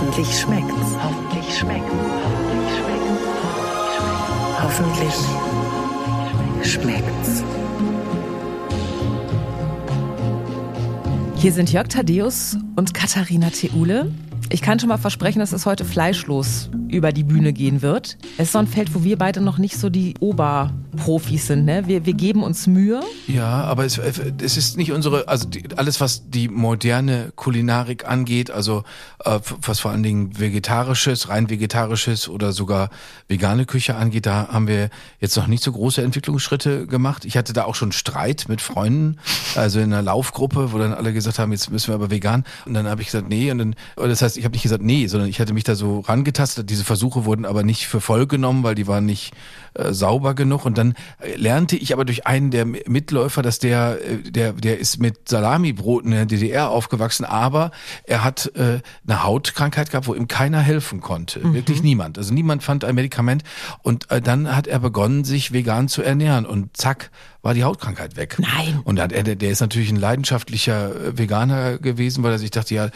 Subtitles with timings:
[0.00, 0.96] Hoffentlich schmeckt's.
[1.02, 1.92] Hoffentlich schmeckt's.
[4.62, 5.14] Hoffentlich
[6.62, 7.42] schmeckt's.
[11.34, 14.12] Hier sind Jörg Thaddeus und Katharina Theule.
[14.50, 18.16] Ich kann schon mal versprechen, es heute fleischlos über die Bühne gehen wird.
[18.36, 21.64] Es ist so ein Feld, wo wir beide noch nicht so die Oberprofis sind.
[21.64, 21.84] Ne?
[21.86, 23.00] Wir, wir geben uns Mühe.
[23.26, 28.50] Ja, aber es, es ist nicht unsere, also die, alles, was die moderne Kulinarik angeht,
[28.50, 28.84] also
[29.24, 32.90] äh, was vor allen Dingen vegetarisches, rein vegetarisches oder sogar
[33.28, 37.24] vegane Küche angeht, da haben wir jetzt noch nicht so große Entwicklungsschritte gemacht.
[37.24, 39.18] Ich hatte da auch schon Streit mit Freunden,
[39.54, 42.44] also in einer Laufgruppe, wo dann alle gesagt haben, jetzt müssen wir aber vegan.
[42.64, 43.50] Und dann habe ich gesagt, nee.
[43.50, 46.00] Und dann, das heißt, ich habe nicht gesagt, nee, sondern ich hatte mich da so
[46.00, 46.70] rangetastet.
[46.78, 49.32] Diese Versuche wurden aber nicht für voll genommen, weil die waren nicht
[49.74, 50.64] äh, sauber genug.
[50.64, 54.78] Und dann äh, lernte ich aber durch einen der Mitläufer, dass der, äh, der, der
[54.78, 57.72] ist mit Salamibrot in der DDR aufgewachsen, aber
[58.04, 61.44] er hat äh, eine Hautkrankheit gehabt, wo ihm keiner helfen konnte.
[61.44, 61.54] Mhm.
[61.54, 62.16] Wirklich niemand.
[62.16, 63.42] Also niemand fand ein Medikament.
[63.82, 66.46] Und äh, dann hat er begonnen, sich vegan zu ernähren.
[66.46, 67.10] Und zack,
[67.48, 68.36] war die Hautkrankheit weg.
[68.38, 68.80] Nein.
[68.84, 72.90] Und er, der ist natürlich ein leidenschaftlicher äh, Veganer gewesen, weil er sich dachte, ja,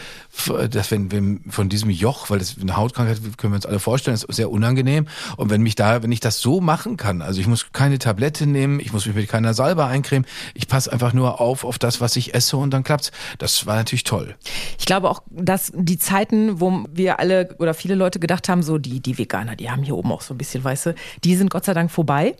[0.68, 4.14] dass wenn, wenn von diesem Joch, weil das eine Hautkrankheit können wir uns alle vorstellen,
[4.14, 5.08] ist sehr unangenehm.
[5.38, 8.46] Und wenn mich da, wenn ich das so machen kann, also ich muss keine Tablette
[8.46, 12.02] nehmen, ich muss mich mit keiner Salbe eincremen, ich passe einfach nur auf auf das,
[12.02, 13.10] was ich esse und dann klappt's.
[13.38, 14.36] Das war natürlich toll.
[14.78, 18.76] Ich glaube auch, dass die Zeiten, wo wir alle oder viele Leute gedacht haben, so
[18.76, 21.64] die, die Veganer, die haben hier oben auch so ein bisschen weiße, die sind Gott
[21.64, 22.36] sei Dank vorbei.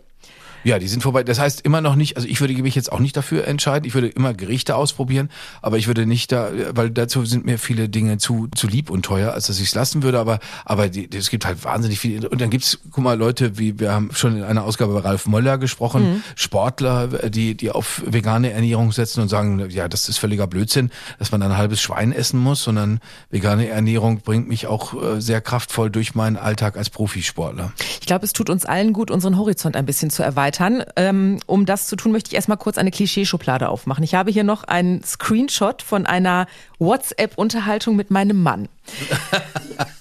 [0.63, 1.23] Ja, die sind vorbei.
[1.23, 3.85] Das heißt immer noch nicht, also ich würde mich jetzt auch nicht dafür entscheiden.
[3.85, 5.29] Ich würde immer Gerichte ausprobieren,
[5.61, 9.03] aber ich würde nicht da, weil dazu sind mir viele Dinge zu, zu lieb und
[9.03, 10.19] teuer, als dass ich es lassen würde.
[10.19, 12.25] Aber, aber die, es gibt halt wahnsinnig viel.
[12.25, 15.27] Und dann gibt's, guck mal, Leute, wie wir haben schon in einer Ausgabe bei Ralf
[15.27, 16.23] Möller gesprochen, mhm.
[16.35, 21.31] Sportler, die, die auf vegane Ernährung setzen und sagen, ja, das ist völliger Blödsinn, dass
[21.31, 25.41] man dann ein halbes Schwein essen muss, sondern vegane Ernährung bringt mich auch äh, sehr
[25.41, 27.73] kraftvoll durch meinen Alltag als Profisportler.
[27.99, 30.83] Ich glaube, es tut uns allen gut, unseren Horizont ein bisschen zu erweitern erweitern.
[30.95, 34.03] Ähm, um das zu tun, möchte ich erstmal kurz eine Klischeeschublade aufmachen.
[34.03, 36.47] Ich habe hier noch einen Screenshot von einer
[36.79, 38.69] WhatsApp-Unterhaltung mit meinem Mann.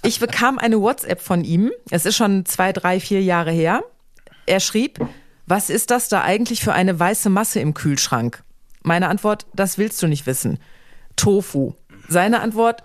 [0.04, 1.70] Ich bekam eine WhatsApp von ihm.
[1.88, 3.84] Es ist schon zwei, drei, vier Jahre her.
[4.46, 4.98] Er schrieb,
[5.46, 8.42] was ist das da eigentlich für eine weiße Masse im Kühlschrank?
[8.82, 10.58] Meine Antwort, das willst du nicht wissen.
[11.14, 11.74] Tofu.
[12.08, 12.82] Seine Antwort,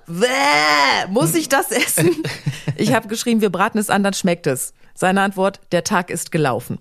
[1.10, 2.12] muss ich das essen?
[2.80, 4.76] Ich habe geschrieben, wir braten es an, dann schmeckt es.
[5.00, 6.80] Seine Antwort, der Tag ist gelaufen.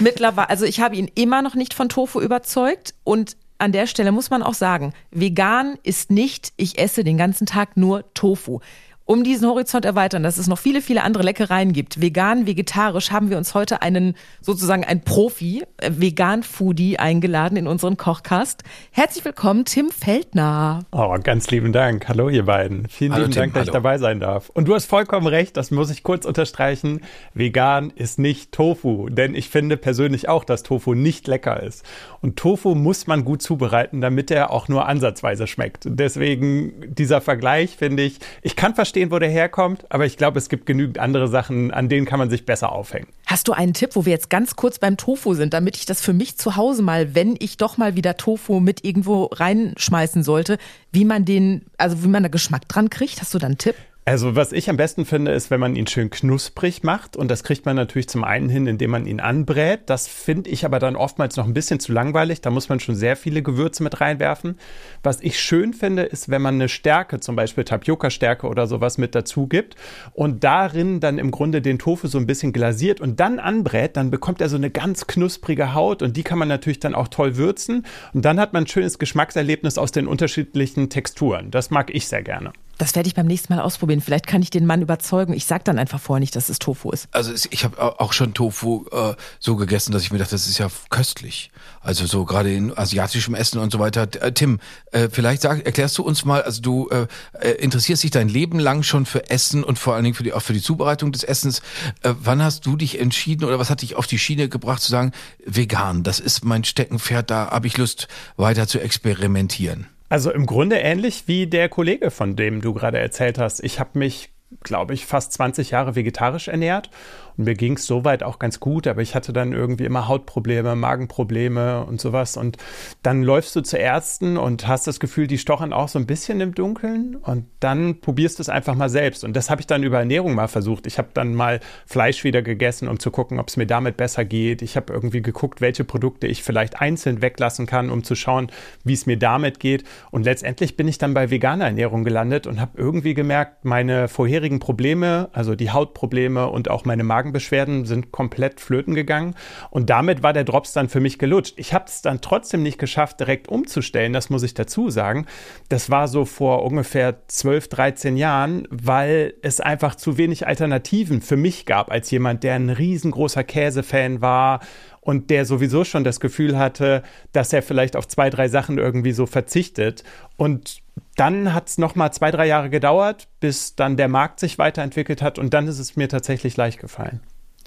[0.00, 4.12] Mittlerweile, also ich habe ihn immer noch nicht von Tofu überzeugt und an der Stelle
[4.12, 8.60] muss man auch sagen, vegan ist nicht, ich esse den ganzen Tag nur Tofu
[9.06, 12.00] um diesen Horizont erweitern, dass es noch viele, viele andere Leckereien gibt.
[12.00, 17.96] Vegan, vegetarisch haben wir uns heute einen, sozusagen ein Profi, äh, Vegan-Foodie eingeladen in unseren
[17.96, 18.64] Kochcast.
[18.90, 20.80] Herzlich willkommen, Tim Feldner.
[20.90, 22.08] Oh, ganz lieben Dank.
[22.08, 22.88] Hallo, ihr beiden.
[22.88, 23.68] Vielen hallo, lieben Tim, Dank, dass hallo.
[23.68, 24.50] ich dabei sein darf.
[24.50, 27.00] Und du hast vollkommen recht, das muss ich kurz unterstreichen.
[27.32, 31.84] Vegan ist nicht Tofu, denn ich finde persönlich auch, dass Tofu nicht lecker ist.
[32.22, 35.84] Und Tofu muss man gut zubereiten, damit er auch nur ansatzweise schmeckt.
[35.84, 40.38] Deswegen dieser Vergleich finde ich, ich kann verstehen, verstehen, wo der herkommt, aber ich glaube,
[40.38, 43.08] es gibt genügend andere Sachen, an denen kann man sich besser aufhängen.
[43.26, 46.00] Hast du einen Tipp, wo wir jetzt ganz kurz beim Tofu sind, damit ich das
[46.00, 50.56] für mich zu Hause mal, wenn ich doch mal wieder Tofu mit irgendwo reinschmeißen sollte,
[50.92, 53.20] wie man den, also wie man da Geschmack dran kriegt?
[53.20, 53.74] Hast du da einen Tipp?
[54.08, 57.16] Also was ich am besten finde, ist, wenn man ihn schön knusprig macht.
[57.16, 59.80] Und das kriegt man natürlich zum einen hin, indem man ihn anbrät.
[59.86, 62.40] Das finde ich aber dann oftmals noch ein bisschen zu langweilig.
[62.40, 64.58] Da muss man schon sehr viele Gewürze mit reinwerfen.
[65.02, 69.16] Was ich schön finde, ist, wenn man eine Stärke, zum Beispiel Tapioca-Stärke oder sowas mit
[69.16, 69.74] dazu gibt
[70.12, 74.12] und darin dann im Grunde den Tofu so ein bisschen glasiert und dann anbrät, dann
[74.12, 77.36] bekommt er so eine ganz knusprige Haut und die kann man natürlich dann auch toll
[77.36, 77.84] würzen.
[78.14, 81.50] Und dann hat man ein schönes Geschmackserlebnis aus den unterschiedlichen Texturen.
[81.50, 82.52] Das mag ich sehr gerne.
[82.78, 84.02] Das werde ich beim nächsten Mal ausprobieren.
[84.02, 85.32] Vielleicht kann ich den Mann überzeugen.
[85.32, 87.08] Ich sage dann einfach vorher nicht, dass es Tofu ist.
[87.10, 90.58] Also ich habe auch schon Tofu äh, so gegessen, dass ich mir dachte, das ist
[90.58, 91.50] ja köstlich.
[91.80, 94.02] Also so gerade in asiatischem Essen und so weiter.
[94.20, 94.60] Äh, Tim,
[94.92, 97.06] äh, vielleicht sag, erklärst du uns mal, also du äh,
[97.40, 100.34] äh, interessierst dich dein Leben lang schon für Essen und vor allen Dingen für die,
[100.34, 101.60] auch für die Zubereitung des Essens.
[102.02, 104.90] Äh, wann hast du dich entschieden oder was hat dich auf die Schiene gebracht zu
[104.90, 105.12] sagen,
[105.46, 109.86] vegan, das ist mein Steckenpferd, da habe ich Lust weiter zu experimentieren?
[110.08, 113.62] Also im Grunde ähnlich wie der Kollege, von dem du gerade erzählt hast.
[113.64, 114.30] Ich habe mich,
[114.62, 116.90] glaube ich, fast 20 Jahre vegetarisch ernährt
[117.36, 120.74] Und mir ging es soweit auch ganz gut, aber ich hatte dann irgendwie immer Hautprobleme,
[120.74, 122.36] Magenprobleme und sowas.
[122.36, 122.56] Und
[123.02, 126.40] dann läufst du zu Ärzten und hast das Gefühl, die stochern auch so ein bisschen
[126.40, 127.16] im Dunkeln.
[127.16, 129.24] Und dann probierst du es einfach mal selbst.
[129.24, 130.86] Und das habe ich dann über Ernährung mal versucht.
[130.86, 134.24] Ich habe dann mal Fleisch wieder gegessen, um zu gucken, ob es mir damit besser
[134.24, 134.62] geht.
[134.62, 138.50] Ich habe irgendwie geguckt, welche Produkte ich vielleicht einzeln weglassen kann, um zu schauen,
[138.84, 139.84] wie es mir damit geht.
[140.10, 144.58] Und letztendlich bin ich dann bei veganer Ernährung gelandet und habe irgendwie gemerkt, meine vorherigen
[144.58, 149.34] Probleme, also die Hautprobleme und auch meine Magenbeschwerden sind komplett flöten gegangen.
[149.70, 151.54] Und damit war der Drops dann für mich gelutscht.
[151.56, 155.26] Ich habe es dann trotzdem nicht geschafft, direkt umzustellen, das muss ich dazu sagen.
[155.68, 161.36] Das war so vor ungefähr 12, 13 Jahren, weil es einfach zu wenig Alternativen für
[161.36, 164.60] mich gab, als jemand, der ein riesengroßer Käsefan war
[165.06, 169.12] und der sowieso schon das Gefühl hatte, dass er vielleicht auf zwei, drei Sachen irgendwie
[169.12, 170.02] so verzichtet.
[170.36, 170.82] Und
[171.14, 175.38] dann hat es nochmal zwei, drei Jahre gedauert, bis dann der Markt sich weiterentwickelt hat
[175.38, 177.20] und dann ist es mir tatsächlich leicht gefallen.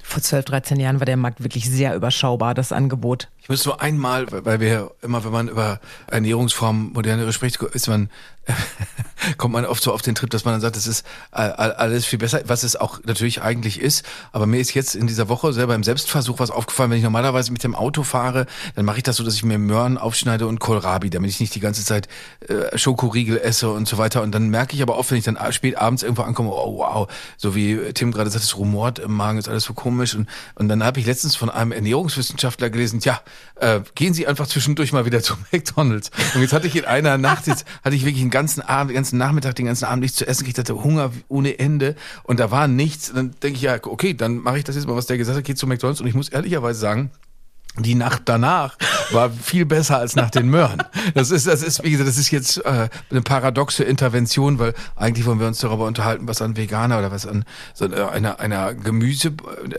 [0.03, 3.30] Vor 12, 13 Jahren war der Markt wirklich sehr überschaubar, das Angebot.
[3.50, 8.07] Ich muss nur einmal, weil wir immer, wenn man über Ernährungsformen, moderne spricht, ist man
[9.38, 12.19] kommt man oft so auf den Trip, dass man dann sagt, das ist alles viel
[12.19, 14.06] besser, was es auch natürlich eigentlich ist.
[14.31, 17.51] Aber mir ist jetzt in dieser Woche selber im Selbstversuch was aufgefallen, wenn ich normalerweise
[17.51, 20.60] mit dem Auto fahre, dann mache ich das so, dass ich mir Möhren aufschneide und
[20.60, 22.07] Kohlrabi, damit ich nicht die ganze Zeit
[22.48, 24.22] äh, Schokoriegel esse und so weiter.
[24.22, 27.07] Und dann merke ich aber oft, wenn ich dann spät abends irgendwo ankomme, oh wow,
[27.38, 30.16] so wie Tim gerade sagt, es rumort im Magen, ist alles so komisch.
[30.16, 33.22] Und, und dann habe ich letztens von einem Ernährungswissenschaftler gelesen, ja,
[33.56, 36.12] äh, gehen Sie einfach zwischendurch mal wieder zu McDonalds.
[36.33, 38.95] Und jetzt hatte ich in einer Nacht, jetzt hatte ich wirklich einen ganzen Abend, den
[38.95, 40.47] ganzen Nachmittag, den ganzen Abend nichts zu essen.
[40.47, 43.12] Ich hatte Hunger ohne Ende und da war nichts.
[43.13, 45.45] Dann denke ich ja, okay, dann mache ich das jetzt mal, was der gesagt hat,
[45.45, 47.12] geht zu McDonalds und ich muss ehrlicherweise sagen,
[47.84, 48.78] die Nacht danach
[49.12, 50.84] war viel besser als nach den Möhren.
[51.14, 55.26] Das ist, das ist, wie gesagt, das ist jetzt äh, eine paradoxe Intervention, weil eigentlich
[55.26, 59.34] wollen wir uns darüber unterhalten, was an Veganer oder was an so einer, einer Gemüse.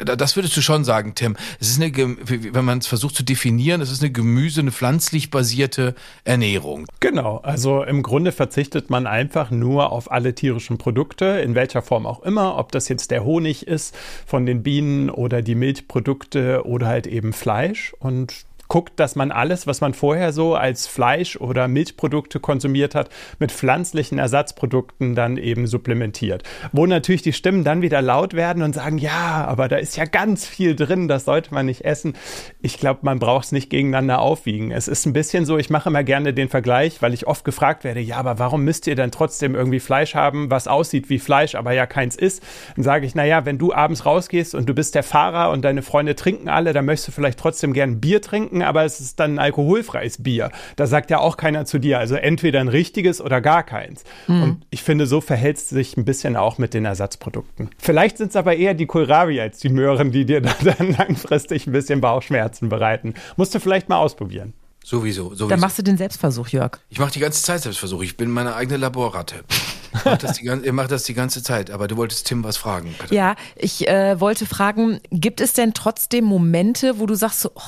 [0.05, 1.37] Das würdest du schon sagen, Tim.
[1.61, 5.31] Es ist eine, wenn man es versucht zu definieren, es ist eine Gemüse, eine pflanzlich
[5.31, 5.95] basierte
[6.25, 6.87] Ernährung.
[7.01, 7.39] Genau.
[7.39, 12.23] Also im Grunde verzichtet man einfach nur auf alle tierischen Produkte, in welcher Form auch
[12.23, 17.07] immer, ob das jetzt der Honig ist von den Bienen oder die Milchprodukte oder halt
[17.07, 22.41] eben Fleisch und guckt, dass man alles, was man vorher so als Fleisch oder Milchprodukte
[22.41, 26.45] konsumiert hat, mit pflanzlichen Ersatzprodukten dann eben supplementiert.
[26.73, 30.05] Wo natürlich die Stimmen dann wieder laut werden und sagen, ja, aber da ist ja
[30.05, 32.15] ganz viel drin, das sollte man nicht essen.
[32.63, 34.71] Ich glaube, man braucht es nicht gegeneinander aufwiegen.
[34.71, 37.83] Es ist ein bisschen so, ich mache immer gerne den Vergleich, weil ich oft gefragt
[37.83, 41.57] werde, ja, aber warum müsst ihr dann trotzdem irgendwie Fleisch haben, was aussieht wie Fleisch,
[41.57, 42.41] aber ja keins ist?
[42.77, 45.83] Dann sage ich, naja, wenn du abends rausgehst und du bist der Fahrer und deine
[45.83, 49.19] Freunde trinken alle, dann möchtest du vielleicht trotzdem gern Bier trinken, trinken, aber es ist
[49.19, 50.51] dann ein alkoholfreies Bier.
[50.77, 54.05] Da sagt ja auch keiner zu dir, also entweder ein richtiges oder gar keins.
[54.27, 54.43] Mhm.
[54.43, 57.71] Und ich finde, so verhält es sich ein bisschen auch mit den Ersatzprodukten.
[57.79, 61.73] Vielleicht sind es aber eher die Kohlrabi als die Möhren, die dir dann langfristig ein
[61.73, 63.15] bisschen Bauchschmerzen bereiten.
[63.37, 64.53] Musst du vielleicht mal ausprobieren.
[64.83, 65.49] Sowieso, sowieso.
[65.49, 66.79] Dann machst du den Selbstversuch, Jörg.
[66.89, 68.03] Ich mache die ganze Zeit Selbstversuch.
[68.03, 69.37] Ich bin meine eigene Laborratte.
[69.93, 70.41] Ich mache das,
[70.73, 71.73] mach das, die ganze Zeit.
[71.73, 72.95] Aber du wolltest Tim was fragen.
[72.97, 73.13] Bitte.
[73.13, 77.61] Ja, ich äh, wollte fragen, gibt es denn trotzdem Momente, wo du sagst so, oh,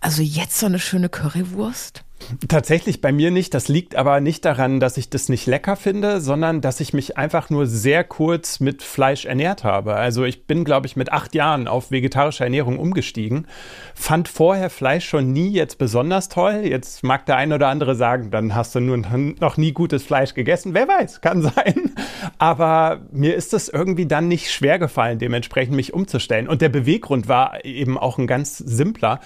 [0.00, 2.05] also jetzt so eine schöne Currywurst?
[2.48, 3.54] Tatsächlich bei mir nicht.
[3.54, 7.16] Das liegt aber nicht daran, dass ich das nicht lecker finde, sondern dass ich mich
[7.16, 9.94] einfach nur sehr kurz mit Fleisch ernährt habe.
[9.94, 13.46] Also ich bin, glaube ich, mit acht Jahren auf vegetarische Ernährung umgestiegen.
[13.94, 16.62] Fand vorher Fleisch schon nie jetzt besonders toll.
[16.64, 20.34] Jetzt mag der eine oder andere sagen, dann hast du nur noch nie gutes Fleisch
[20.34, 20.74] gegessen.
[20.74, 21.92] Wer weiß, kann sein.
[22.38, 26.48] Aber mir ist es irgendwie dann nicht schwer gefallen, dementsprechend mich umzustellen.
[26.48, 29.20] Und der Beweggrund war eben auch ein ganz simpler.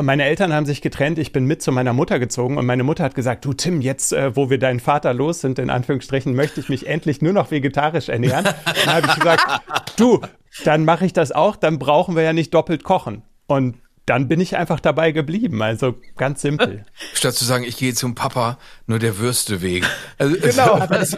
[0.00, 1.18] Meine Eltern haben sich getrennt.
[1.18, 3.80] Ich bin mit zu meiner Mutter gezogen gezogen und meine Mutter hat gesagt, du Tim,
[3.80, 7.32] jetzt äh, wo wir deinen Vater los sind, in Anführungsstrichen, möchte ich mich endlich nur
[7.32, 8.44] noch vegetarisch ernähren.
[8.44, 9.62] Dann habe ich gesagt,
[9.96, 10.20] du,
[10.64, 13.22] dann mache ich das auch, dann brauchen wir ja nicht doppelt kochen.
[13.46, 15.62] Und dann bin ich einfach dabei geblieben.
[15.62, 16.84] Also ganz simpel.
[17.14, 19.86] Statt zu sagen, ich gehe zum Papa nur der Würste wegen.
[20.18, 20.74] Also, genau.
[20.74, 21.16] Also,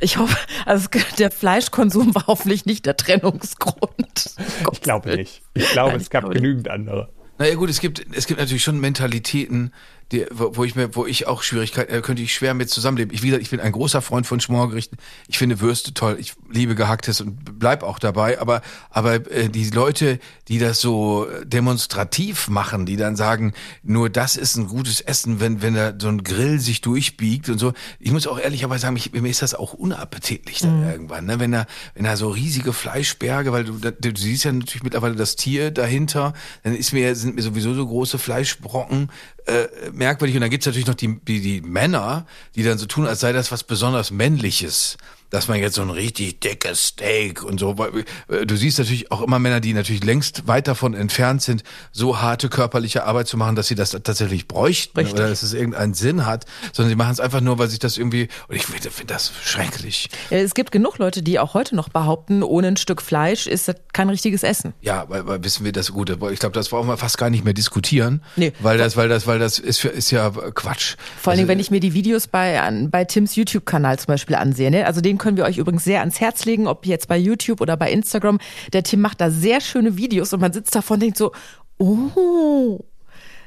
[0.00, 0.88] ich hoffe, also
[1.18, 4.36] der Fleischkonsum war hoffentlich nicht der Trennungsgrund.
[4.72, 5.42] Ich glaube nicht.
[5.54, 7.12] Ich glaube, Nein, es gab genügend andere.
[7.38, 9.72] Naja gut, es gibt, es gibt natürlich schon Mentalitäten,
[10.12, 13.12] die, wo ich mir, wo ich auch Schwierigkeiten, äh, könnte ich schwer mit zusammenleben.
[13.12, 14.98] Ich, wie gesagt, ich bin ein großer Freund von Schmorgerichten.
[15.26, 16.16] Ich finde Würste toll.
[16.20, 18.40] Ich liebe Gehacktes und bleib auch dabei.
[18.40, 24.36] Aber, aber äh, die Leute, die das so demonstrativ machen, die dann sagen, nur das
[24.36, 27.72] ist ein gutes Essen, wenn, wenn da so ein Grill sich durchbiegt und so.
[27.98, 30.88] Ich muss auch ehrlicherweise sagen, ich, mir ist das auch unappetitlich dann mhm.
[30.88, 31.40] irgendwann, ne?
[31.40, 35.16] Wenn da, wenn da so riesige Fleischberge, weil du, du, du siehst ja natürlich mittlerweile
[35.16, 36.32] das Tier dahinter,
[36.62, 39.10] dann ist mir, sind mir sowieso so große Fleischbrocken,
[39.46, 39.66] äh,
[39.96, 40.36] merkwürdig.
[40.36, 43.32] Und dann gibt's natürlich noch die, die, die Männer, die dann so tun, als sei
[43.32, 44.96] das was besonders Männliches.
[45.30, 49.10] Dass man jetzt so ein richtig dickes Steak und so, weil, äh, du siehst natürlich
[49.10, 53.36] auch immer Männer, die natürlich längst weit davon entfernt sind, so harte körperliche Arbeit zu
[53.36, 55.14] machen, dass sie das tatsächlich bräuchten Richtig.
[55.14, 57.98] oder dass es irgendeinen Sinn hat, sondern sie machen es einfach nur, weil sich das
[57.98, 60.08] irgendwie, und ich finde find das schrecklich.
[60.30, 63.76] Es gibt genug Leute, die auch heute noch behaupten, ohne ein Stück Fleisch ist das
[63.92, 64.74] kein richtiges Essen.
[64.80, 66.10] Ja, weil, weil wissen wir das gut.
[66.10, 68.22] aber Ich glaube, das brauchen wir fast gar nicht mehr diskutieren.
[68.36, 68.52] Nee.
[68.60, 70.96] Weil das, weil das, weil das ist, für, ist ja Quatsch.
[71.20, 74.36] Vor allen Dingen, Also, wenn ich mir die Videos bei, bei Tims YouTube-Kanal zum Beispiel
[74.36, 74.70] ansehe.
[74.70, 74.86] Ne?
[74.86, 77.76] Also den können wir euch übrigens sehr ans Herz legen, ob jetzt bei YouTube oder
[77.76, 78.38] bei Instagram.
[78.72, 81.32] Der Tim macht da sehr schöne Videos und man sitzt davon und denkt so,
[81.78, 82.80] oh,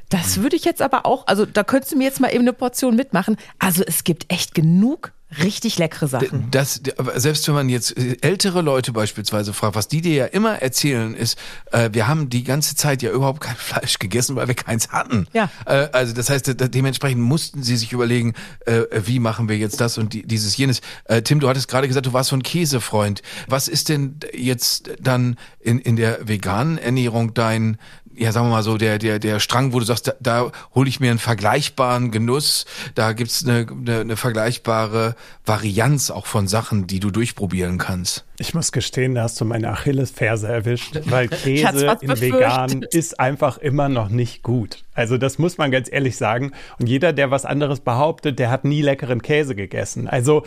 [0.10, 2.54] das würde ich jetzt aber auch, also da könntest du mir jetzt mal eben eine
[2.54, 3.38] Portion mitmachen.
[3.60, 6.48] Also es gibt echt genug richtig leckere Sachen.
[6.52, 6.82] Das,
[7.16, 11.14] selbst wenn man jetzt äh, ältere Leute beispielsweise fragt, was die dir ja immer erzählen,
[11.14, 11.38] ist,
[11.72, 15.28] äh, wir haben die ganze Zeit ja überhaupt kein Fleisch gegessen, weil wir keins hatten.
[15.34, 15.50] Ja.
[15.66, 18.34] Äh, also das heißt, de dementsprechend mussten sie sich überlegen,
[18.66, 20.82] äh, wie machen wir jetzt das und die, dieses jenes.
[21.06, 23.22] Äh, Tim, du hattest gerade gesagt, du warst so ein Käsefreund.
[23.48, 27.78] Was ist denn jetzt dann in, in der veganen Ernährung dein
[28.20, 30.90] ja, sagen wir mal so, der, der, der Strang, wo du sagst, da, da hole
[30.90, 36.86] ich mir einen vergleichbaren Genuss, da gibt's eine, eine, eine vergleichbare Varianz auch von Sachen,
[36.86, 38.26] die du durchprobieren kannst.
[38.38, 43.58] Ich muss gestehen, da hast du meine Achillesferse erwischt, weil Käse in vegan ist einfach
[43.58, 44.84] immer noch nicht gut.
[44.94, 46.52] Also das muss man ganz ehrlich sagen.
[46.80, 50.08] Und jeder, der was anderes behauptet, der hat nie leckeren Käse gegessen.
[50.08, 50.44] Also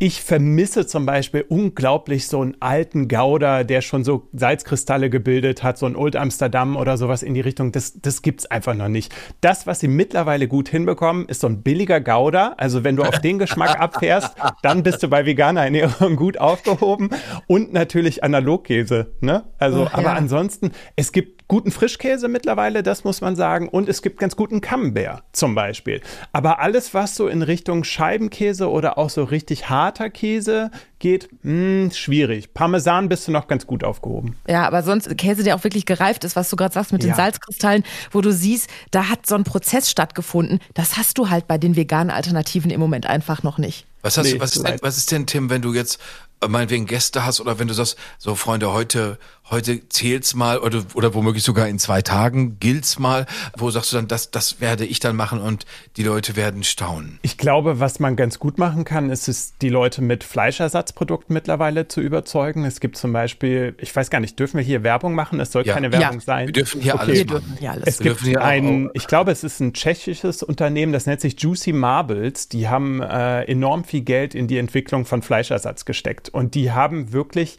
[0.00, 5.76] ich vermisse zum Beispiel unglaublich so einen alten Gouda, der schon so Salzkristalle gebildet hat,
[5.76, 7.72] so ein Old Amsterdam oder sowas in die Richtung.
[7.72, 9.12] Das, das gibt's einfach noch nicht.
[9.40, 12.54] Das, was sie mittlerweile gut hinbekommen, ist so ein billiger Gouda.
[12.58, 17.10] Also wenn du auf den Geschmack abfährst, dann bist du bei veganer Ernährung gut aufgehoben.
[17.48, 19.14] Und natürlich Analogkäse.
[19.20, 19.44] Ne?
[19.58, 20.12] Also, Ach, aber ja.
[20.12, 23.68] ansonsten, es gibt guten Frischkäse mittlerweile, das muss man sagen.
[23.68, 26.00] Und es gibt ganz guten Camembert zum Beispiel.
[26.32, 31.92] Aber alles, was so in Richtung Scheibenkäse oder auch so richtig harter Käse geht, mh,
[31.92, 32.52] schwierig.
[32.54, 34.36] Parmesan bist du noch ganz gut aufgehoben.
[34.46, 37.10] Ja, aber sonst Käse, der auch wirklich gereift ist, was du gerade sagst mit den
[37.10, 37.16] Ja.
[37.16, 40.60] Salzkristallen, wo du siehst, da hat so ein Prozess stattgefunden.
[40.74, 43.86] Das hast du halt bei den veganen Alternativen im Moment einfach noch nicht.
[44.02, 46.00] Was, hast Nee, du, was, ist denn, was ist denn, Tim, wenn du jetzt
[46.40, 49.18] äh, meinetwegen Gäste hast oder wenn du sagst, so Freunde, heute,
[49.50, 53.26] heute zählt's mal oder, oder womöglich sogar in zwei Tagen gilt's mal,
[53.56, 55.64] wo sagst du dann, das, das werde ich dann machen und
[55.96, 57.18] die Leute werden staunen.
[57.22, 61.88] Ich glaube, was man ganz gut machen kann, ist es, die Leute mit Fleischersatzprodukten mittlerweile
[61.88, 62.64] zu überzeugen.
[62.64, 65.40] Es gibt zum Beispiel, ich weiß gar nicht, dürfen wir hier Werbung machen?
[65.40, 65.74] Es soll Ja.
[65.74, 66.24] keine Werbung Ja.
[66.24, 66.46] sein.
[66.48, 67.02] Wir dürfen hier Okay.
[67.04, 67.38] alles Wir machen.
[67.46, 67.84] dürfen hier alles.
[67.86, 71.40] Es Wir gibt ein, auch- ich glaube, es ist ein tschechisches Unternehmen, das nennt sich
[71.40, 72.48] Juicy Marbles.
[72.48, 76.28] Die haben äh, enorm viel Geld in die Entwicklung von Fleischersatz gesteckt.
[76.28, 77.58] Und die haben wirklich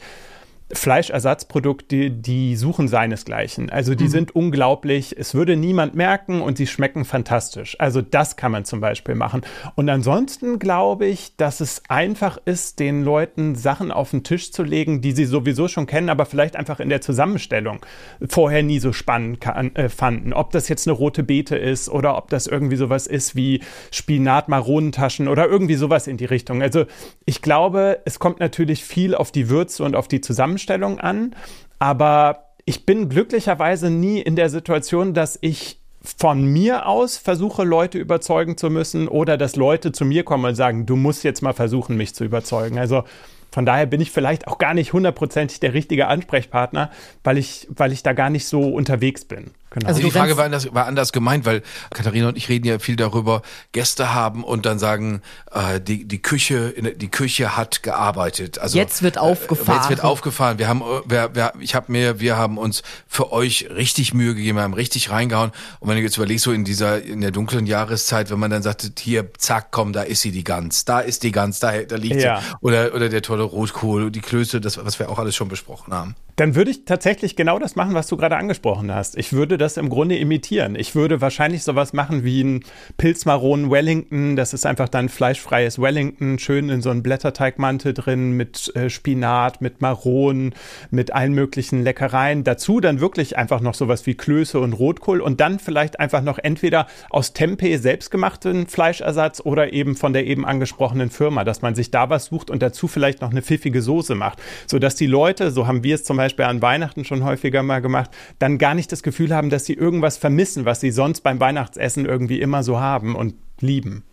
[0.71, 3.69] Fleischersatzprodukte, die suchen seinesgleichen.
[3.69, 3.97] Also Mhm.
[3.97, 7.75] die sind unglaublich, es würde niemand merken und sie schmecken fantastisch.
[7.79, 9.41] Also das kann man zum Beispiel machen.
[9.75, 14.63] Und ansonsten glaube ich, dass es einfach ist, den Leuten Sachen auf den Tisch zu
[14.63, 17.79] legen, die sie sowieso schon kennen, aber vielleicht einfach in der Zusammenstellung
[18.27, 20.33] vorher nie so spannend kann, äh, fanden.
[20.33, 23.61] Ob das jetzt eine rote Beete ist oder ob das irgendwie sowas ist wie
[23.91, 26.61] Spinat-Maronentaschen oder irgendwie sowas in die Richtung.
[26.61, 26.85] Also
[27.25, 30.58] ich glaube, es kommt natürlich viel auf die Würze und auf die Zusammenstellung
[30.99, 31.35] an,
[31.79, 37.97] aber ich bin glücklicherweise nie in der Situation, dass ich von mir aus versuche, Leute
[37.97, 41.53] überzeugen zu müssen oder dass Leute zu mir kommen und sagen, du musst jetzt mal
[41.53, 42.79] versuchen, mich zu überzeugen.
[42.79, 43.03] Also
[43.51, 46.91] von daher bin ich vielleicht auch gar nicht hundertprozentig der richtige Ansprechpartner,
[47.23, 49.51] weil ich, weil ich da gar nicht so unterwegs bin.
[49.71, 49.87] Genau.
[49.87, 51.61] Also Also die Frage war anders, war anders gemeint, weil
[51.93, 55.21] Katharina und ich reden ja viel darüber, Gäste haben und dann sagen,
[55.51, 58.57] äh, die, die Küche, die Küche hat gearbeitet.
[58.59, 59.79] Also Jetzt wird äh, aufgefahren.
[59.79, 60.57] Jetzt wird aufgefahren.
[60.57, 64.33] Wir haben, äh, wir, wir, ich habe mir, wir haben uns für euch richtig Mühe
[64.35, 65.51] gegeben, wir haben richtig reingehauen.
[65.79, 68.63] Und wenn du jetzt überlegst, so in dieser, in der dunklen Jahreszeit, wenn man dann
[68.63, 71.95] sagt, hier, zack, komm, da ist sie die Gans, da ist die Gans, da, da
[71.95, 72.39] liegt Ja.
[72.41, 72.45] sie.
[72.61, 76.15] Oder, oder der tolle Rotkohl, die Klöße, das, was wir auch alles schon besprochen haben.
[76.37, 79.17] Dann würde ich tatsächlich genau das machen, was du gerade angesprochen hast.
[79.17, 80.75] Ich würde das im Grunde imitieren.
[80.75, 82.63] Ich würde wahrscheinlich sowas machen wie ein
[82.97, 84.35] Pilzmaronen Wellington.
[84.35, 89.61] Das ist einfach dann fleischfreies Wellington, schön in so einem Blätterteigmantel drin mit äh, Spinat,
[89.61, 90.55] mit Maronen,
[90.89, 92.43] mit allen möglichen Leckereien.
[92.43, 96.39] Dazu dann wirklich einfach noch sowas wie Klöße und Rotkohl und dann vielleicht einfach noch
[96.39, 101.91] entweder aus Tempeh selbstgemachten Fleischersatz oder eben von der eben angesprochenen Firma, dass man sich
[101.91, 105.67] da was sucht und dazu vielleicht noch eine pfiffige Soße macht, sodass die Leute, so
[105.67, 109.03] haben wir es zum Beispiel an Weihnachten schon häufiger mal gemacht, dann gar nicht das
[109.03, 113.15] Gefühl haben, dass sie irgendwas vermissen, was sie sonst beim Weihnachtsessen irgendwie immer so haben
[113.15, 114.03] und lieben.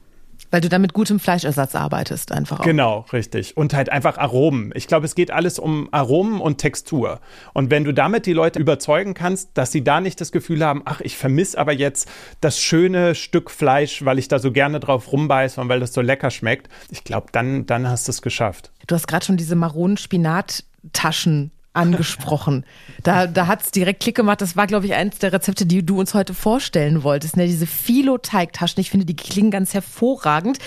[0.51, 2.65] Weil du da mit gutem Fleischersatz arbeitest einfach auch.
[2.65, 3.57] Genau, richtig.
[3.57, 4.71] Und halt einfach Aromen.
[4.75, 7.21] Ich glaube, es geht alles um Aromen und Textur.
[7.53, 10.83] Und wenn du damit die Leute überzeugen kannst, dass sie da nicht das Gefühl haben,
[10.85, 12.09] ach, ich vermisse aber jetzt
[12.41, 16.01] das schöne Stück Fleisch, weil ich da so gerne drauf rumbeiße und weil das so
[16.01, 18.71] lecker schmeckt, ich glaube, dann, dann hast du es geschafft.
[18.87, 22.65] Du hast gerade schon diese maronen Spinattaschen angesprochen.
[23.03, 24.41] Da, da hat's direkt Klick gemacht.
[24.41, 27.37] Das war, glaube ich, eins der Rezepte, die du uns heute vorstellen wolltest.
[27.37, 27.47] Ne?
[27.47, 28.81] Diese Philo-Teigtaschen.
[28.81, 30.59] Ich finde, die klingen ganz hervorragend.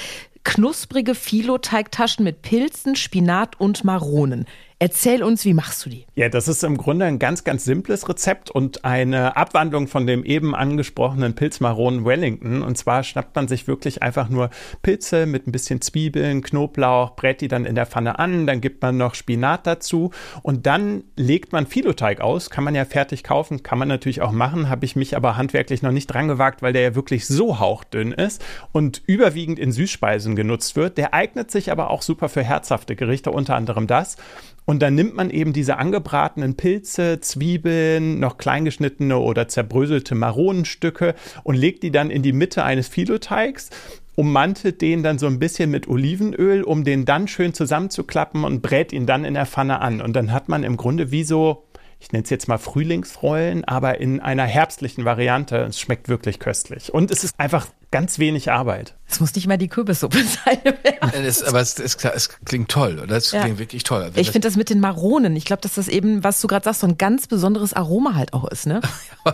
[0.44, 4.46] Knusprige Philo-Teigtaschen mit Pilzen, Spinat und Maronen.
[4.82, 6.06] Erzähl uns, wie machst du die?
[6.16, 10.24] Ja, das ist im Grunde ein ganz, ganz simples Rezept und eine Abwandlung von dem
[10.24, 12.62] eben angesprochenen Pilzmaronen Wellington.
[12.62, 14.50] Und zwar schnappt man sich wirklich einfach nur
[14.82, 18.82] Pilze mit ein bisschen Zwiebeln, Knoblauch, brät die dann in der Pfanne an, dann gibt
[18.82, 20.12] man noch Spinat dazu
[20.44, 22.50] und dann legt man Filoteig aus.
[22.50, 25.82] Kann man ja fertig kaufen, kann man natürlich auch machen, habe ich mich aber handwerklich
[25.82, 30.38] noch nicht dran gewagt, weil der ja wirklich so hauchdünn ist und überwiegend in Süßspeisen
[30.38, 30.98] genutzt wird.
[30.98, 34.16] Der eignet sich aber auch super für herzhafte Gerichte, unter anderem das.
[34.70, 41.56] Und dann nimmt man eben diese angebratenen Pilze, Zwiebeln, noch kleingeschnittene oder zerbröselte Maronenstücke und
[41.56, 43.72] legt die dann in die Mitte eines Filoteigs
[44.14, 48.94] ummantelt den dann so ein bisschen mit Olivenöl, um den dann schön zusammenzuklappen und brät
[48.94, 50.02] ihn dann in der Pfanne an.
[50.02, 51.64] Und dann hat man im Grunde wie so
[52.00, 55.58] ich nenne es jetzt mal Frühlingsrollen, aber in einer herbstlichen Variante.
[55.58, 56.94] Es schmeckt wirklich köstlich.
[56.94, 58.96] Und es ist einfach ganz wenig Arbeit.
[59.08, 60.60] Es muss nicht mal die Kürbissuppe sein.
[61.14, 63.18] es, aber es, es, es, klingt toll, oder?
[63.18, 63.42] Es ja.
[63.42, 64.12] klingt wirklich toll.
[64.14, 66.64] Wenn ich finde das mit den Maronen, ich glaube, dass das eben, was du gerade
[66.64, 68.82] sagst, so ein ganz besonderes Aroma halt auch ist, ne?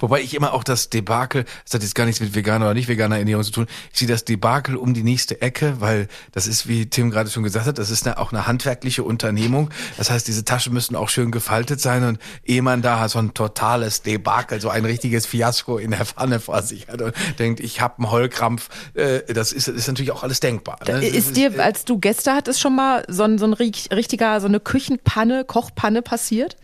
[0.00, 2.88] Wobei ich immer auch das Debakel, das hat jetzt gar nichts mit veganer oder nicht
[2.88, 6.68] veganer Ernährung zu tun, ich sehe das Debakel um die nächste Ecke, weil das ist,
[6.68, 9.70] wie Tim gerade schon gesagt hat, das ist eine, auch eine handwerkliche Unternehmung.
[9.96, 13.34] Das heißt, diese Taschen müssen auch schön gefaltet sein und ehe man da so ein
[13.34, 17.80] totales Debakel, so ein richtiges Fiasko in der Pfanne vor sich hat und denkt, ich
[17.80, 20.78] habe einen Heulkrampf, äh, das ist, ist natürlich auch alles denkbar.
[20.86, 21.06] Ne?
[21.06, 24.46] Ist, dir, äh, als du Gäste hattest, schon mal so ein, so ein richtiger, so
[24.46, 26.56] eine Küchenpanne, Kochpanne passiert?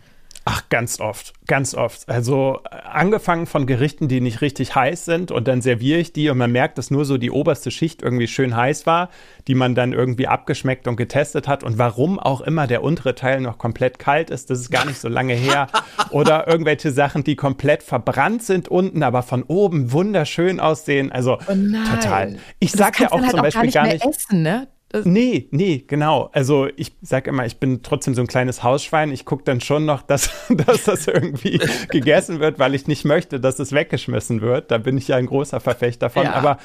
[0.47, 2.07] Ach, ganz oft, ganz oft.
[2.07, 6.37] Also angefangen von Gerichten, die nicht richtig heiß sind und dann serviere ich die und
[6.37, 9.09] man merkt, dass nur so die oberste Schicht irgendwie schön heiß war,
[9.47, 13.41] die man dann irgendwie abgeschmeckt und getestet hat und warum auch immer der untere Teil
[13.41, 15.65] noch komplett kalt ist, das ist gar nicht so lange her.
[16.11, 21.11] Oder irgendwelche Sachen, die komplett verbrannt sind unten, aber von oben wunderschön aussehen.
[21.11, 21.55] Also oh
[21.91, 22.37] total.
[22.59, 24.67] Ich sag ja auch zum halt Beispiel gar nicht, gar nicht essen, ne?
[25.03, 26.29] Nee, nee, genau.
[26.31, 29.11] Also ich sag immer, ich bin trotzdem so ein kleines Hausschwein.
[29.11, 33.39] Ich gucke dann schon noch, dass, dass das irgendwie gegessen wird, weil ich nicht möchte,
[33.39, 34.71] dass es weggeschmissen wird.
[34.71, 36.23] Da bin ich ja ein großer Verfechter von.
[36.23, 36.33] Ja.
[36.33, 36.57] Aber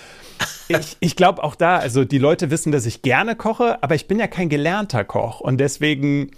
[0.68, 4.06] ich, ich glaube auch da, also die Leute wissen, dass ich gerne koche, aber ich
[4.06, 5.40] bin ja kein gelernter Koch.
[5.40, 6.30] Und deswegen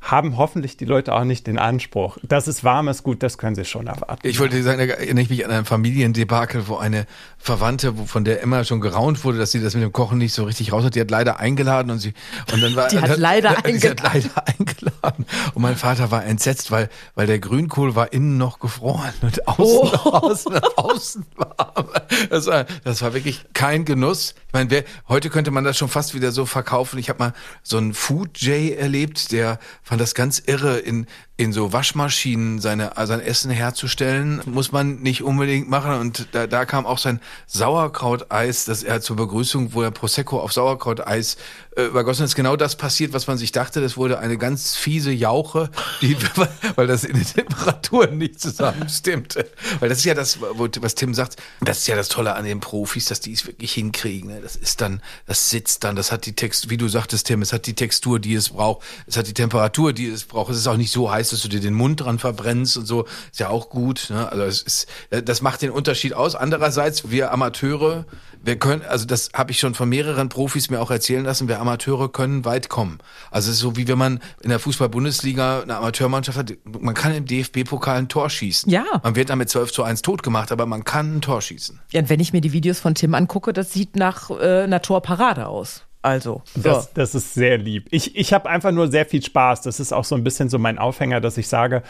[0.00, 2.18] haben hoffentlich die Leute auch nicht den Anspruch.
[2.22, 4.26] Das ist warmes Gut, das können sie schon erwarten.
[4.26, 7.06] Ich wollte sagen, da erinnere ich mich an ein Familiendebakel, wo eine
[7.38, 10.44] Verwandte, von der immer schon geraunt wurde, dass sie das mit dem Kochen nicht so
[10.44, 10.94] richtig raus hat.
[10.94, 12.14] Die hat leider eingeladen und sie
[12.52, 13.80] und dann war die hat leider eingeladen.
[13.80, 18.36] Sie hat leider eingeladen und mein Vater war entsetzt, weil weil der Grünkohl war innen
[18.38, 20.10] noch gefroren und außen oh.
[20.10, 21.88] außen, außen warm.
[22.28, 24.34] Das war, das war wirklich kein Genuss.
[24.48, 26.98] Ich meine, wer, heute könnte man das schon fast wieder so verkaufen.
[26.98, 27.32] Ich habe mal
[27.62, 29.58] so einen Food Jay erlebt, der
[29.90, 31.06] fand das ganz irre in
[31.40, 35.94] in so Waschmaschinen seine, sein Essen herzustellen, muss man nicht unbedingt machen.
[35.94, 40.52] Und da, da kam auch sein Sauerkrauteis, dass er zur Begrüßung, wo er Prosecco auf
[40.52, 41.38] Sauerkrauteis
[41.76, 43.80] äh, übergossen ist, genau das passiert, was man sich dachte.
[43.80, 45.70] Das wurde eine ganz fiese Jauche,
[46.02, 46.14] die,
[46.74, 49.48] weil das in den Temperaturen nicht zusammenstimmte.
[49.78, 52.60] Weil das ist ja das, was Tim sagt, das ist ja das Tolle an den
[52.60, 54.30] Profis, dass die es wirklich hinkriegen.
[54.30, 54.40] Ne?
[54.42, 57.54] Das ist dann, das sitzt dann, das hat die Text, wie du sagtest, Tim, es
[57.54, 60.50] hat die Textur, die es braucht, es hat die Temperatur, die es braucht.
[60.50, 63.06] Es ist auch nicht so heiß, dass du dir den Mund dran verbrennst und so,
[63.30, 64.08] ist ja auch gut.
[64.10, 64.30] Ne?
[64.30, 66.34] Also es ist, das macht den Unterschied aus.
[66.34, 68.04] Andererseits, wir Amateure,
[68.42, 71.60] wir können, also das habe ich schon von mehreren Profis mir auch erzählen lassen, wir
[71.60, 72.98] Amateure können weit kommen.
[73.30, 77.14] Also es ist so wie wenn man in der Fußball-Bundesliga eine Amateurmannschaft hat, man kann
[77.14, 78.70] im DFB-Pokal ein Tor schießen.
[78.70, 78.84] Ja.
[79.02, 81.80] Man wird damit 12 zu 1 tot gemacht, aber man kann ein Tor schießen.
[81.92, 84.82] Ja, und wenn ich mir die Videos von Tim angucke, das sieht nach äh, einer
[84.82, 85.84] Torparade aus.
[86.02, 86.62] Also, so.
[86.62, 87.88] das, das ist sehr lieb.
[87.90, 89.62] Ich, ich habe einfach nur sehr viel Spaß.
[89.62, 91.82] Das ist auch so ein bisschen so mein Aufhänger, dass ich sage,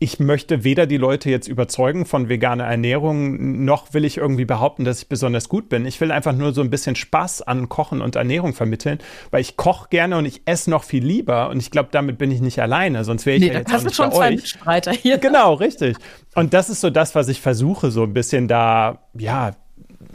[0.00, 4.84] ich möchte weder die Leute jetzt überzeugen von veganer Ernährung, noch will ich irgendwie behaupten,
[4.84, 5.86] dass ich besonders gut bin.
[5.86, 8.98] Ich will einfach nur so ein bisschen Spaß an Kochen und Ernährung vermitteln,
[9.30, 12.30] weil ich koche gerne und ich esse noch viel lieber und ich glaube, damit bin
[12.30, 14.36] ich nicht alleine, sonst wäre ich nee, ja jetzt hast nicht schon bei zwei euch.
[14.36, 15.18] Mitstreiter hier.
[15.18, 15.96] Genau, richtig.
[16.36, 19.56] Und das ist so das, was ich versuche, so ein bisschen da, ja,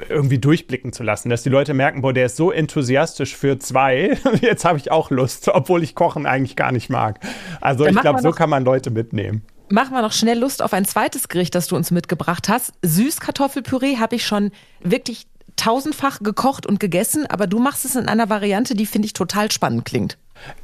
[0.10, 4.18] irgendwie durchblicken zu lassen, dass die Leute merken, boah, der ist so enthusiastisch für zwei,
[4.42, 7.20] jetzt habe ich auch Lust, obwohl ich Kochen eigentlich gar nicht mag.
[7.62, 9.44] Also Dann ich glaube, so kann man Leute mitnehmen.
[9.70, 12.74] Machen wir noch schnell Lust auf ein zweites Gericht, das du uns mitgebracht hast.
[12.82, 14.52] Süßkartoffelpüree habe ich schon
[14.82, 15.26] wirklich
[15.56, 19.52] tausendfach gekocht und gegessen, aber du machst es in einer Variante, die finde ich total
[19.52, 20.18] spannend klingt.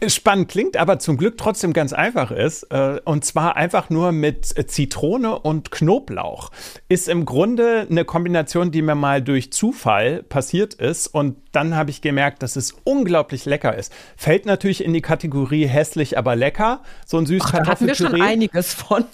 [0.07, 2.63] Spannend klingt, aber zum Glück trotzdem ganz einfach ist.
[2.63, 6.51] Äh, und zwar einfach nur mit Zitrone und Knoblauch.
[6.87, 11.07] Ist im Grunde eine Kombination, die mir mal durch Zufall passiert ist.
[11.07, 13.93] Und dann habe ich gemerkt, dass es unglaublich lecker ist.
[14.15, 16.81] Fällt natürlich in die Kategorie hässlich, aber lecker.
[17.05, 17.87] So ein Süßkartoffelpüree.
[17.87, 19.05] Da hatten wir schon einiges von.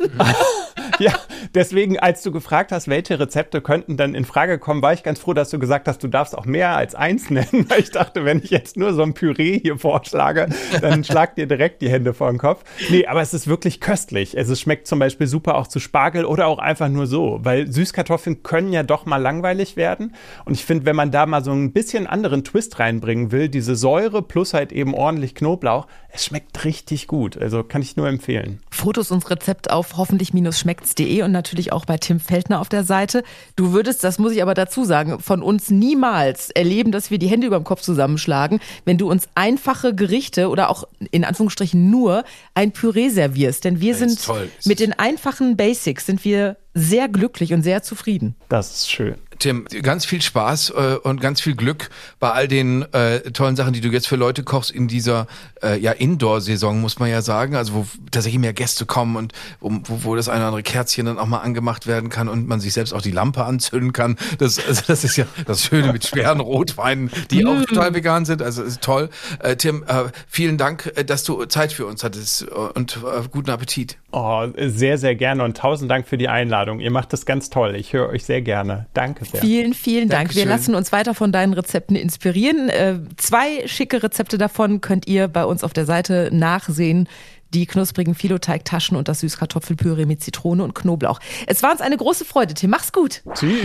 [1.00, 1.14] ja,
[1.54, 5.20] deswegen, als du gefragt hast, welche Rezepte könnten dann in Frage kommen, war ich ganz
[5.20, 7.66] froh, dass du gesagt hast, du darfst auch mehr als eins nennen.
[7.70, 10.50] Weil ich dachte, wenn ich jetzt nur so ein Püree hier vorschlage,
[10.82, 12.64] dann schlagt dir direkt die Hände vor den Kopf.
[12.90, 14.38] Nee, aber es ist wirklich köstlich.
[14.38, 17.72] Also es schmeckt zum Beispiel super auch zu Spargel oder auch einfach nur so, weil
[17.72, 20.14] Süßkartoffeln können ja doch mal langweilig werden.
[20.46, 23.76] Und ich finde, wenn man da mal so ein bisschen anderen Twist reinbringen will, diese
[23.76, 27.38] Säure plus halt eben ordentlich Knoblauch, es schmeckt richtig gut.
[27.38, 28.62] Also kann ich nur empfehlen.
[28.72, 33.24] Fotos und Rezept auf hoffentlich-schmeckt's.de und natürlich auch bei Tim Feldner auf der Seite.
[33.56, 37.28] Du würdest, das muss ich aber dazu sagen, von uns niemals erleben, dass wir die
[37.28, 42.24] Hände über dem Kopf zusammenschlagen, wenn du uns einfache Gerichte oder auch in Anführungsstrichen nur
[42.56, 43.64] ein Püree servierst.
[43.64, 48.36] Denn wir das sind mit den einfachen Basics sind wir sehr glücklich und sehr zufrieden.
[48.50, 49.16] Das ist schön.
[49.40, 53.74] Tim, ganz viel Spaß äh, und ganz viel Glück bei all den äh, tollen Sachen,
[53.74, 55.28] die du jetzt für Leute kochst in dieser
[55.62, 57.56] äh, ja Indoor-Saison, muss man ja sagen.
[57.56, 61.20] Also wo tatsächlich mehr Gäste kommen und wo, wo das eine oder andere Kerzchen dann
[61.20, 64.18] auch mal angemacht werden kann und man sich selbst auch die Lampe anzünden kann.
[64.38, 68.42] Das, also das ist ja das Schöne mit schweren Rotweinen, die auch total vegan sind.
[68.42, 69.10] Also ist toll.
[69.40, 72.46] Äh, Tim, äh, vielen Dank, äh, dass du Zeit für uns hattest äh,
[72.76, 73.98] und äh, guten Appetit.
[74.12, 76.80] Oh, sehr, sehr gerne und tausend Dank für die Einladung.
[76.80, 77.76] Ihr macht das ganz toll.
[77.76, 78.88] Ich höre euch sehr gerne.
[78.94, 79.42] Danke sehr.
[79.42, 80.30] Vielen, vielen Dank.
[80.30, 80.44] Dankeschön.
[80.44, 82.70] Wir lassen uns weiter von deinen Rezepten inspirieren.
[82.70, 87.08] Äh, zwei schicke Rezepte davon könnt ihr bei uns auf der Seite nachsehen
[87.54, 91.20] die knusprigen Filoteigtaschen und das Süßkartoffelpüree mit Zitrone und Knoblauch.
[91.48, 92.72] Es war uns eine große Freude, Tim.
[92.72, 93.22] Mach's gut.
[93.34, 93.62] Tschüss.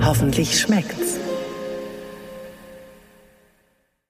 [0.00, 1.18] Hoffentlich schmeckt's.